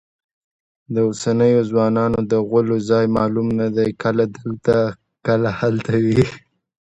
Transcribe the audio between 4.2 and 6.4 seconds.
دلته کله هلته وي.